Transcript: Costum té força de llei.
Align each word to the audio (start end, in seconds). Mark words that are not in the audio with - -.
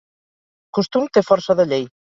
Costum 0.79 1.07
té 1.19 1.25
força 1.31 1.61
de 1.63 1.69
llei. 1.73 1.91